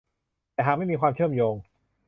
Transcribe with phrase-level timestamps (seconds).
[0.53, 1.55] แต่หากไม่มีความเชื่อมโยง